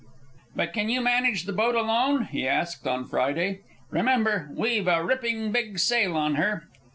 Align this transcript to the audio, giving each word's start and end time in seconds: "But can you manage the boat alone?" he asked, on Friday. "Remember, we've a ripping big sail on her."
"But 0.55 0.73
can 0.73 0.89
you 0.89 0.99
manage 0.99 1.43
the 1.43 1.53
boat 1.53 1.75
alone?" 1.75 2.25
he 2.25 2.47
asked, 2.47 2.87
on 2.87 3.05
Friday. 3.05 3.59
"Remember, 3.91 4.49
we've 4.51 4.87
a 4.87 5.05
ripping 5.05 5.51
big 5.51 5.77
sail 5.77 6.17
on 6.17 6.33
her." 6.41 6.63